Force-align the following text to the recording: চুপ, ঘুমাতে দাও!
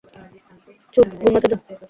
চুপ, 0.93 1.07
ঘুমাতে 1.19 1.47
দাও! 1.51 1.59